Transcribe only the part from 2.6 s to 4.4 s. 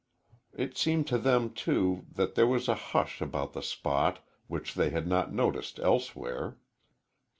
a hush about the spot